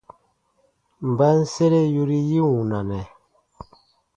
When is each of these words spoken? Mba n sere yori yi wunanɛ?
Mba 1.09 1.27
n 1.37 1.41
sere 1.53 1.81
yori 1.95 2.19
yi 2.29 2.39
wunanɛ? 2.49 2.99